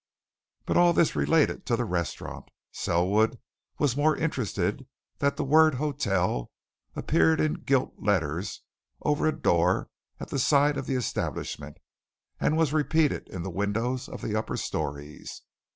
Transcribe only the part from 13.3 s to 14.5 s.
the windows of the